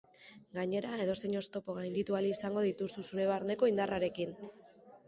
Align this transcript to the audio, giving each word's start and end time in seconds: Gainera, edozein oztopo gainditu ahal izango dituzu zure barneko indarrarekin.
Gainera, 0.57 0.93
edozein 1.03 1.35
oztopo 1.41 1.75
gainditu 1.81 2.17
ahal 2.17 2.29
izango 2.33 2.65
dituzu 2.71 3.07
zure 3.07 3.31
barneko 3.35 3.73
indarrarekin. 3.75 4.37